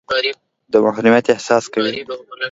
[0.71, 1.91] د محرومیت احساس کوئ.